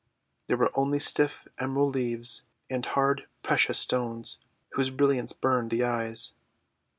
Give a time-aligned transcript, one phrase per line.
[0.47, 4.39] There were only stiff emerald leaves and hard precious stones,
[4.71, 6.33] whose brilliance burned the eyes.